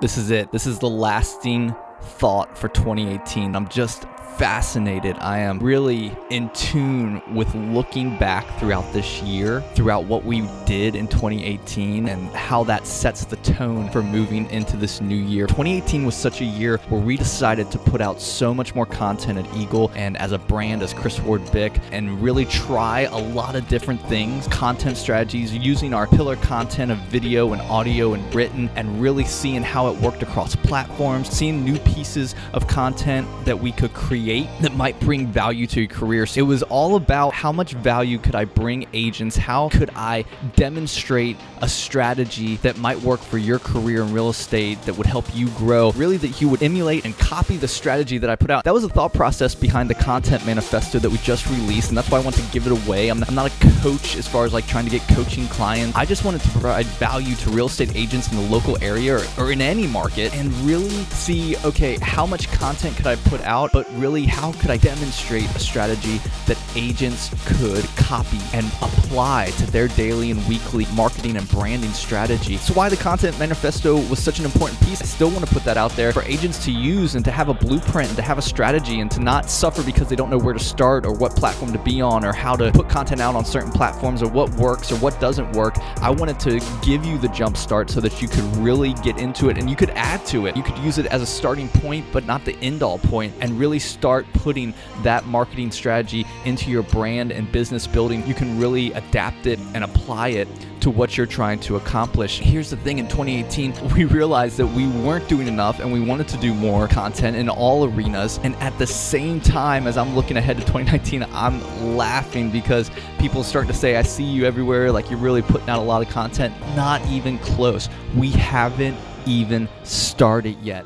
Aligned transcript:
This 0.00 0.16
is 0.16 0.30
it. 0.30 0.52
This 0.52 0.66
is 0.66 0.78
the 0.78 0.88
lasting 0.88 1.74
thought 2.00 2.56
for 2.56 2.68
2018. 2.68 3.56
I'm 3.56 3.66
just 3.68 4.04
fascinated. 4.36 5.16
I 5.18 5.38
am 5.38 5.58
really 5.58 6.16
in 6.30 6.50
tune 6.50 7.22
with 7.34 7.52
looking 7.54 8.16
back 8.18 8.46
throughout 8.58 8.92
this 8.92 9.20
year, 9.22 9.62
throughout 9.74 10.04
what 10.04 10.24
we 10.24 10.48
did 10.64 10.94
in 10.94 11.08
2018, 11.08 12.08
and 12.08 12.28
how 12.30 12.62
that 12.64 12.86
sets 12.86 13.24
the 13.24 13.36
tone 13.36 13.90
for 13.90 14.02
moving 14.02 14.48
into 14.50 14.76
this 14.76 15.00
new 15.00 15.16
year. 15.16 15.46
2018 15.46 16.04
was 16.04 16.14
such 16.14 16.40
a 16.40 16.44
year 16.44 16.78
where 16.88 17.00
we 17.00 17.16
decided 17.16 17.70
to 17.72 17.78
put 17.78 18.00
out 18.00 18.20
so 18.20 18.54
much 18.54 18.74
more 18.74 18.86
content 18.86 19.38
at 19.38 19.56
Eagle 19.56 19.90
and 19.94 20.16
as 20.18 20.32
a 20.32 20.38
brand, 20.38 20.82
as 20.82 20.92
Chris 20.92 21.18
Ward 21.20 21.42
Bick, 21.50 21.72
and 21.90 22.22
really 22.22 22.44
try 22.44 23.00
a 23.00 23.18
lot 23.18 23.56
of 23.56 23.66
different 23.68 24.00
things, 24.02 24.46
content 24.48 24.96
strategies, 24.96 25.52
using 25.56 25.92
our 25.92 26.06
pillar 26.06 26.36
content 26.36 26.92
of 26.92 26.98
video 26.98 27.52
and 27.54 27.62
audio 27.62 28.14
and 28.14 28.34
written, 28.34 28.70
and 28.76 29.00
really 29.00 29.24
seeing 29.24 29.62
how 29.62 29.88
it 29.88 30.00
worked 30.00 30.22
across 30.22 30.54
platforms, 30.54 31.28
seeing 31.28 31.64
new 31.64 31.78
pieces 31.80 32.34
of 32.52 32.68
content 32.68 33.26
that 33.44 33.58
we 33.58 33.72
could 33.72 33.92
create 33.94 34.17
create 34.18 34.48
that 34.60 34.74
might 34.74 34.98
bring 35.00 35.26
value 35.26 35.66
to 35.66 35.80
your 35.80 35.88
career. 35.88 36.26
So 36.26 36.40
it 36.40 36.44
was 36.44 36.62
all 36.64 36.96
about 36.96 37.32
how 37.34 37.52
much 37.52 37.72
value 37.72 38.18
could 38.18 38.34
I 38.34 38.44
bring 38.44 38.86
agents? 38.92 39.36
How 39.36 39.68
could 39.68 39.90
I 39.94 40.24
demonstrate 40.56 41.36
a 41.60 41.68
strategy 41.68 42.56
that 42.56 42.76
might 42.78 43.00
work 43.00 43.20
for 43.20 43.38
your 43.38 43.58
career 43.58 44.02
in 44.02 44.12
real 44.12 44.30
estate 44.30 44.80
that 44.82 44.94
would 44.94 45.06
help 45.06 45.24
you 45.34 45.48
grow? 45.50 45.92
Really, 45.92 46.16
that 46.18 46.40
you 46.40 46.48
would 46.48 46.62
emulate 46.62 47.04
and 47.04 47.16
copy 47.18 47.56
the 47.56 47.68
strategy 47.68 48.18
that 48.18 48.30
I 48.30 48.36
put 48.36 48.50
out. 48.50 48.64
That 48.64 48.74
was 48.74 48.82
the 48.82 48.88
thought 48.88 49.14
process 49.14 49.54
behind 49.54 49.88
the 49.88 49.94
content 49.94 50.44
manifesto 50.44 50.98
that 50.98 51.10
we 51.10 51.18
just 51.18 51.48
released, 51.48 51.90
and 51.90 51.98
that's 51.98 52.10
why 52.10 52.18
I 52.18 52.22
want 52.22 52.36
to 52.36 52.42
give 52.52 52.66
it 52.66 52.72
away. 52.72 53.08
I'm, 53.08 53.24
not 53.28 53.52
a 53.52 53.66
coach 53.82 54.16
as 54.16 54.26
far 54.26 54.46
as 54.46 54.52
like 54.52 54.66
trying 54.66 54.84
to 54.84 54.90
get 54.90 55.06
coaching 55.08 55.46
clients. 55.48 55.96
I 55.96 56.04
just 56.04 56.24
wanted 56.24 56.40
to 56.40 56.48
provide 56.48 56.86
value 56.86 57.36
to 57.36 57.50
real 57.50 57.66
estate 57.66 57.94
agents 57.94 58.30
in 58.32 58.36
the 58.36 58.42
local 58.48 58.82
area 58.82 59.18
or, 59.18 59.24
or 59.38 59.52
in 59.52 59.60
any 59.60 59.86
market 59.86 60.34
and 60.34 60.52
really 60.62 60.88
see 61.10 61.56
okay, 61.64 61.98
how 62.00 62.26
much 62.26 62.50
content 62.50 62.96
could 62.96 63.06
I 63.06 63.16
put 63.16 63.40
out, 63.42 63.70
but 63.72 63.86
really 63.94 64.07
really 64.08 64.24
how 64.24 64.52
could 64.52 64.70
I 64.70 64.78
demonstrate 64.78 65.44
a 65.54 65.58
strategy 65.58 66.18
that 66.46 66.58
agents 66.74 67.30
could 67.44 67.84
copy 67.96 68.38
and 68.54 68.66
apply 68.80 69.50
to 69.58 69.70
their 69.70 69.88
daily 69.88 70.30
and 70.30 70.48
weekly 70.48 70.86
marketing 70.94 71.36
and 71.36 71.46
branding 71.50 71.92
strategy. 71.92 72.56
So 72.56 72.72
why 72.72 72.88
the 72.88 72.96
content 72.96 73.38
manifesto 73.38 73.96
was 74.08 74.18
such 74.18 74.38
an 74.38 74.46
important 74.46 74.80
piece. 74.80 75.02
I 75.02 75.04
still 75.04 75.28
want 75.28 75.46
to 75.46 75.52
put 75.52 75.62
that 75.64 75.76
out 75.76 75.90
there 75.92 76.10
for 76.12 76.22
agents 76.22 76.64
to 76.64 76.72
use 76.72 77.16
and 77.16 77.24
to 77.26 77.30
have 77.30 77.50
a 77.50 77.54
blueprint 77.54 78.08
and 78.08 78.16
to 78.16 78.22
have 78.22 78.38
a 78.38 78.42
strategy 78.42 79.00
and 79.00 79.10
to 79.10 79.20
not 79.20 79.50
suffer 79.50 79.82
because 79.82 80.08
they 80.08 80.16
don't 80.16 80.30
know 80.30 80.38
where 80.38 80.54
to 80.54 80.60
start 80.60 81.04
or 81.04 81.12
what 81.12 81.36
platform 81.36 81.70
to 81.72 81.78
be 81.78 82.00
on 82.00 82.24
or 82.24 82.32
how 82.32 82.56
to 82.56 82.72
put 82.72 82.88
content 82.88 83.20
out 83.20 83.34
on 83.34 83.44
certain 83.44 83.70
platforms 83.70 84.22
or 84.22 84.30
what 84.30 84.48
works 84.54 84.90
or 84.90 84.96
what 84.96 85.20
doesn't 85.20 85.52
work. 85.52 85.76
I 86.00 86.08
wanted 86.08 86.40
to 86.40 86.60
give 86.82 87.04
you 87.04 87.18
the 87.18 87.28
jump 87.28 87.58
start 87.58 87.90
so 87.90 88.00
that 88.00 88.22
you 88.22 88.28
could 88.28 88.44
really 88.56 88.94
get 88.94 89.18
into 89.18 89.50
it 89.50 89.58
and 89.58 89.68
you 89.68 89.76
could 89.76 89.90
add 89.90 90.24
to 90.26 90.46
it. 90.46 90.56
You 90.56 90.62
could 90.62 90.78
use 90.78 90.96
it 90.96 91.04
as 91.06 91.20
a 91.20 91.26
starting 91.26 91.68
point, 91.68 92.06
but 92.10 92.24
not 92.24 92.46
the 92.46 92.56
end 92.60 92.82
all 92.82 92.98
point, 92.98 93.34
and 93.40 93.58
really 93.58 93.78
start 93.98 94.32
putting 94.32 94.72
that 95.02 95.26
marketing 95.26 95.72
strategy 95.72 96.24
into 96.44 96.70
your 96.70 96.84
brand 96.84 97.32
and 97.32 97.50
business 97.50 97.84
building, 97.84 98.24
you 98.28 98.34
can 98.34 98.56
really 98.58 98.92
adapt 98.92 99.46
it 99.46 99.58
and 99.74 99.82
apply 99.82 100.28
it 100.28 100.46
to 100.80 100.88
what 100.88 101.16
you're 101.16 101.26
trying 101.26 101.58
to 101.58 101.74
accomplish. 101.74 102.38
Here's 102.38 102.70
the 102.70 102.76
thing 102.76 102.98
in 102.98 103.08
2018, 103.08 103.74
we 103.96 104.04
realized 104.04 104.56
that 104.58 104.68
we 104.68 104.86
weren't 104.86 105.28
doing 105.28 105.48
enough 105.48 105.80
and 105.80 105.92
we 105.92 106.00
wanted 106.00 106.28
to 106.28 106.36
do 106.36 106.54
more 106.54 106.86
content 106.86 107.36
in 107.36 107.48
all 107.48 107.86
arenas. 107.86 108.38
And 108.44 108.54
at 108.56 108.78
the 108.78 108.86
same 108.86 109.40
time, 109.40 109.88
as 109.88 109.96
I'm 109.96 110.14
looking 110.14 110.36
ahead 110.36 110.58
to 110.58 110.62
2019, 110.62 111.26
I'm 111.32 111.96
laughing 111.96 112.52
because 112.52 112.92
people 113.18 113.42
start 113.42 113.66
to 113.66 113.74
say, 113.74 113.96
I 113.96 114.02
see 114.02 114.22
you 114.22 114.44
everywhere, 114.44 114.92
like 114.92 115.10
you're 115.10 115.18
really 115.18 115.42
putting 115.42 115.68
out 115.68 115.80
a 115.80 115.82
lot 115.82 116.06
of 116.06 116.08
content. 116.08 116.54
Not 116.76 117.04
even 117.08 117.38
close. 117.38 117.88
We 118.16 118.30
haven't 118.30 118.96
even 119.26 119.68
started 119.82 120.56
yet. 120.62 120.84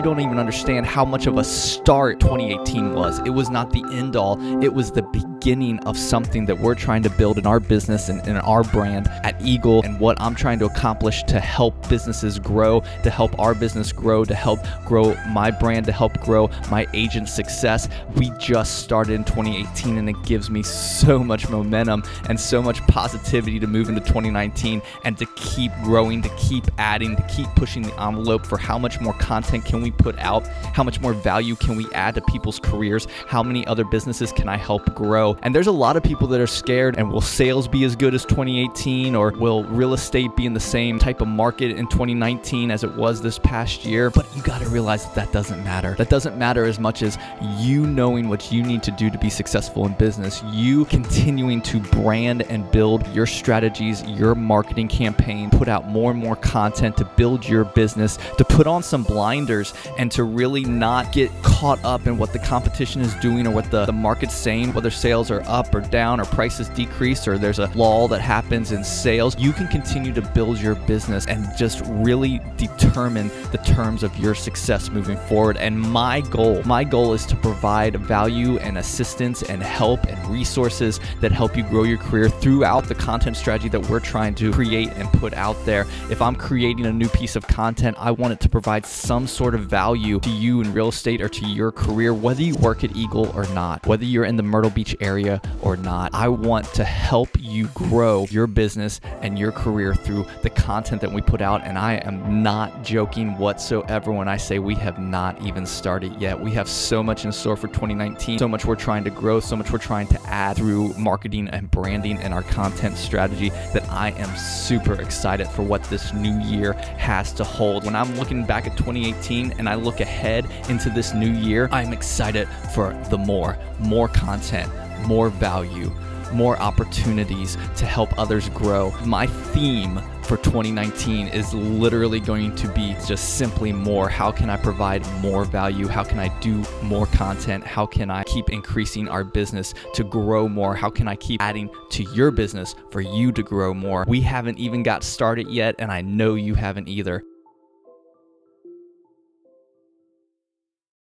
You 0.00 0.04
don't 0.04 0.20
even 0.20 0.38
understand 0.38 0.86
how 0.86 1.04
much 1.04 1.26
of 1.26 1.36
a 1.36 1.44
start 1.44 2.20
2018 2.20 2.94
was. 2.94 3.18
It 3.26 3.34
was 3.34 3.50
not 3.50 3.70
the 3.70 3.84
end 3.92 4.16
all, 4.16 4.40
it 4.64 4.72
was 4.72 4.90
the 4.90 5.02
beginning 5.02 5.78
of 5.80 5.98
something 5.98 6.46
that 6.46 6.58
we're 6.58 6.74
trying 6.74 7.02
to 7.02 7.10
build 7.10 7.36
in 7.36 7.46
our 7.46 7.60
business 7.60 8.08
and 8.08 8.26
in 8.26 8.36
our 8.36 8.64
brand 8.64 9.08
at 9.24 9.38
Eagle 9.42 9.82
and 9.82 10.00
what 10.00 10.18
I'm 10.18 10.34
trying 10.34 10.58
to 10.60 10.64
accomplish 10.64 11.22
to 11.24 11.38
help 11.38 11.86
businesses 11.90 12.38
grow, 12.38 12.82
to 13.02 13.10
help 13.10 13.38
our 13.38 13.54
business 13.54 13.92
grow, 13.92 14.24
to 14.24 14.34
help 14.34 14.60
grow 14.86 15.14
my 15.28 15.50
brand, 15.50 15.84
to 15.84 15.92
help 15.92 16.18
grow 16.20 16.48
my 16.70 16.86
agent 16.94 17.28
success. 17.28 17.86
We 18.16 18.30
just 18.38 18.78
started 18.78 19.12
in 19.12 19.24
2018 19.24 19.98
and 19.98 20.08
it 20.08 20.16
gives 20.24 20.48
me 20.48 20.62
so 20.62 21.18
much 21.18 21.50
momentum 21.50 22.04
and 22.30 22.40
so 22.40 22.62
much 22.62 22.80
positivity 22.86 23.60
to 23.60 23.66
move 23.66 23.90
into 23.90 24.00
2019 24.00 24.80
and 25.04 25.18
to 25.18 25.26
keep 25.36 25.72
growing, 25.84 26.22
to 26.22 26.30
keep 26.36 26.64
adding, 26.78 27.16
to 27.16 27.22
keep 27.24 27.48
pushing 27.54 27.82
the 27.82 28.02
envelope 28.02 28.46
for 28.46 28.56
how 28.56 28.78
much 28.78 28.98
more 28.98 29.14
content 29.14 29.66
can 29.66 29.82
we 29.82 29.89
we 29.90 30.02
put 30.02 30.18
out? 30.18 30.46
How 30.74 30.82
much 30.82 31.00
more 31.00 31.12
value 31.12 31.56
can 31.56 31.76
we 31.76 31.86
add 31.92 32.14
to 32.14 32.20
people's 32.22 32.58
careers? 32.58 33.06
How 33.26 33.42
many 33.42 33.66
other 33.66 33.84
businesses 33.84 34.32
can 34.32 34.48
I 34.48 34.56
help 34.56 34.94
grow? 34.94 35.36
And 35.42 35.54
there's 35.54 35.66
a 35.66 35.72
lot 35.72 35.96
of 35.96 36.02
people 36.02 36.26
that 36.28 36.40
are 36.40 36.46
scared 36.46 36.96
and 36.96 37.10
will 37.10 37.20
sales 37.20 37.68
be 37.68 37.84
as 37.84 37.96
good 37.96 38.14
as 38.14 38.24
2018 38.24 39.14
or 39.14 39.32
will 39.32 39.64
real 39.64 39.94
estate 39.94 40.34
be 40.36 40.46
in 40.46 40.54
the 40.54 40.60
same 40.60 40.98
type 40.98 41.20
of 41.20 41.28
market 41.28 41.72
in 41.72 41.86
2019 41.88 42.70
as 42.70 42.84
it 42.84 42.94
was 42.94 43.20
this 43.20 43.38
past 43.38 43.84
year? 43.84 44.10
But 44.10 44.26
you 44.36 44.42
got 44.42 44.60
to 44.60 44.68
realize 44.68 45.04
that 45.04 45.14
that 45.14 45.32
doesn't 45.32 45.62
matter. 45.64 45.94
That 45.96 46.10
doesn't 46.10 46.36
matter 46.36 46.64
as 46.64 46.78
much 46.78 47.02
as 47.02 47.18
you 47.58 47.86
knowing 47.86 48.28
what 48.28 48.52
you 48.52 48.62
need 48.62 48.82
to 48.84 48.90
do 48.92 49.10
to 49.10 49.18
be 49.18 49.30
successful 49.30 49.86
in 49.86 49.94
business, 49.94 50.42
you 50.50 50.84
continuing 50.86 51.62
to 51.62 51.80
brand 51.80 52.42
and 52.42 52.70
build 52.70 53.06
your 53.08 53.26
strategies, 53.26 54.02
your 54.04 54.34
marketing 54.34 54.88
campaign, 54.88 55.50
put 55.50 55.68
out 55.68 55.88
more 55.88 56.10
and 56.10 56.20
more 56.20 56.36
content 56.36 56.96
to 56.96 57.04
build 57.04 57.46
your 57.46 57.64
business, 57.64 58.18
to 58.38 58.44
put 58.44 58.66
on 58.66 58.82
some 58.82 59.02
blinders 59.02 59.72
and 59.98 60.10
to 60.12 60.24
really 60.24 60.64
not 60.64 61.12
get 61.12 61.30
caught 61.42 61.82
up 61.84 62.06
in 62.06 62.18
what 62.18 62.32
the 62.32 62.38
competition 62.38 63.00
is 63.00 63.14
doing 63.16 63.46
or 63.46 63.50
what 63.50 63.70
the, 63.70 63.84
the 63.86 63.92
market's 63.92 64.34
saying, 64.34 64.72
whether 64.72 64.90
sales 64.90 65.30
are 65.30 65.42
up 65.46 65.74
or 65.74 65.80
down 65.80 66.20
or 66.20 66.24
prices 66.26 66.68
decrease 66.70 67.26
or 67.26 67.38
there's 67.38 67.58
a 67.58 67.66
lull 67.74 68.08
that 68.08 68.20
happens 68.20 68.72
in 68.72 68.82
sales, 68.84 69.38
you 69.38 69.52
can 69.52 69.68
continue 69.68 70.12
to 70.12 70.22
build 70.22 70.58
your 70.58 70.74
business 70.74 71.26
and 71.26 71.46
just 71.56 71.82
really 71.86 72.40
determine 72.56 73.28
the 73.52 73.58
terms 73.58 74.02
of 74.02 74.16
your 74.18 74.34
success 74.34 74.90
moving 74.90 75.16
forward. 75.16 75.56
And 75.56 75.80
my 75.80 76.20
goal, 76.22 76.62
my 76.64 76.84
goal 76.84 77.12
is 77.12 77.26
to 77.26 77.36
provide 77.36 77.96
value 77.96 78.58
and 78.58 78.78
assistance 78.78 79.42
and 79.42 79.62
help 79.62 80.04
and 80.04 80.26
resources 80.28 81.00
that 81.20 81.32
help 81.32 81.56
you 81.56 81.62
grow 81.62 81.84
your 81.84 81.98
career 81.98 82.28
throughout 82.28 82.84
the 82.84 82.94
content 82.94 83.36
strategy 83.36 83.68
that 83.68 83.88
we're 83.88 84.00
trying 84.00 84.34
to 84.36 84.52
create 84.52 84.88
and 84.96 85.08
put 85.12 85.34
out 85.34 85.56
there. 85.64 85.86
If 86.10 86.22
I'm 86.22 86.34
creating 86.34 86.86
a 86.86 86.92
new 86.92 87.08
piece 87.08 87.36
of 87.36 87.46
content, 87.46 87.96
I 87.98 88.10
want 88.10 88.32
it 88.32 88.40
to 88.40 88.48
provide 88.48 88.86
some 88.86 89.26
sort 89.26 89.54
of 89.54 89.62
value 89.70 90.18
to 90.18 90.30
you 90.30 90.60
in 90.60 90.72
real 90.74 90.88
estate 90.88 91.22
or 91.22 91.28
to 91.28 91.46
your 91.46 91.70
career, 91.70 92.12
whether 92.12 92.42
you 92.42 92.56
work 92.56 92.82
at 92.82 92.94
Eagle 92.96 93.30
or 93.36 93.46
not, 93.54 93.86
whether 93.86 94.04
you're 94.04 94.24
in 94.24 94.34
the 94.34 94.42
Myrtle 94.42 94.70
Beach 94.70 94.96
area 95.00 95.40
or 95.62 95.76
not. 95.76 96.12
I 96.12 96.26
want 96.26 96.66
to 96.74 96.82
help 96.82 97.28
you 97.38 97.68
grow 97.68 98.26
your 98.30 98.48
business 98.48 99.00
and 99.20 99.38
your 99.38 99.52
career 99.52 99.94
through 99.94 100.26
the 100.42 100.50
content 100.50 101.00
that 101.02 101.12
we 101.12 101.20
put 101.20 101.40
out. 101.40 101.62
And 101.62 101.78
I 101.78 101.94
am 101.98 102.42
not 102.42 102.82
joking 102.82 103.38
whatsoever 103.38 104.10
when 104.10 104.26
I 104.26 104.36
say 104.36 104.58
we 104.58 104.74
have 104.74 104.98
not 104.98 105.40
even 105.40 105.64
started 105.64 106.20
yet. 106.20 106.38
We 106.38 106.50
have 106.50 106.68
so 106.68 107.00
much 107.00 107.24
in 107.24 107.30
store 107.30 107.56
for 107.56 107.68
2019, 107.68 108.40
so 108.40 108.48
much 108.48 108.64
we're 108.64 108.74
trying 108.74 109.04
to 109.04 109.10
grow, 109.10 109.38
so 109.38 109.54
much 109.54 109.70
we're 109.70 109.78
trying 109.78 110.08
to 110.08 110.20
add 110.26 110.56
through 110.56 110.94
marketing 110.94 111.48
and 111.50 111.70
branding 111.70 112.18
and 112.18 112.34
our 112.34 112.42
content 112.42 112.96
strategy 112.96 113.50
that 113.72 113.88
I 113.88 114.10
am 114.12 114.36
super 114.36 115.00
excited 115.00 115.46
for 115.46 115.62
what 115.62 115.84
this 115.84 116.12
new 116.12 116.40
year 116.40 116.72
has 116.98 117.32
to 117.34 117.44
hold. 117.44 117.84
When 117.84 117.94
I'm 117.94 118.16
looking 118.16 118.44
back 118.44 118.66
at 118.66 118.76
2018 118.76 119.59
and 119.60 119.68
I 119.68 119.74
look 119.74 120.00
ahead 120.00 120.46
into 120.70 120.88
this 120.88 121.12
new 121.12 121.30
year, 121.30 121.68
I'm 121.70 121.92
excited 121.92 122.48
for 122.74 122.94
the 123.10 123.18
more, 123.18 123.58
more 123.78 124.08
content, 124.08 124.72
more 125.06 125.28
value, 125.28 125.92
more 126.32 126.58
opportunities 126.58 127.58
to 127.76 127.84
help 127.84 128.18
others 128.18 128.48
grow. 128.48 128.90
My 129.04 129.26
theme 129.26 130.00
for 130.22 130.38
2019 130.38 131.28
is 131.28 131.52
literally 131.52 132.20
going 132.20 132.54
to 132.54 132.68
be 132.68 132.96
just 133.06 133.36
simply 133.36 133.70
more. 133.70 134.08
How 134.08 134.30
can 134.32 134.48
I 134.48 134.56
provide 134.56 135.06
more 135.20 135.44
value? 135.44 135.88
How 135.88 136.04
can 136.04 136.18
I 136.18 136.28
do 136.40 136.64
more 136.82 137.06
content? 137.06 137.62
How 137.62 137.84
can 137.84 138.10
I 138.10 138.22
keep 138.24 138.48
increasing 138.48 139.08
our 139.08 139.24
business 139.24 139.74
to 139.92 140.04
grow 140.04 140.48
more? 140.48 140.74
How 140.74 140.88
can 140.88 141.06
I 141.06 141.16
keep 141.16 141.42
adding 141.42 141.68
to 141.90 142.04
your 142.14 142.30
business 142.30 142.74
for 142.90 143.02
you 143.02 143.30
to 143.32 143.42
grow 143.42 143.74
more? 143.74 144.06
We 144.08 144.22
haven't 144.22 144.58
even 144.58 144.82
got 144.82 145.04
started 145.04 145.48
yet, 145.48 145.74
and 145.78 145.92
I 145.92 146.00
know 146.00 146.34
you 146.34 146.54
haven't 146.54 146.88
either. 146.88 147.24